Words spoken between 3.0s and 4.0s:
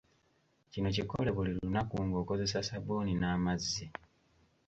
n’amazzi.